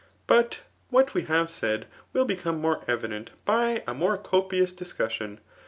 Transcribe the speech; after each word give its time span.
But 0.25 0.61
what 0.89 1.13
we 1.13 1.21
kwe 1.25 1.61
laid, 1.61 1.85
will 2.11 2.25
become 2.25 2.59
more 2.59 2.83
evident, 2.87 3.33
by 3.45 3.83
a 3.85 3.93
nKnre 3.93 4.23
copious 4.23 4.73
di9* 4.73 4.95
cnssion. 4.95 5.37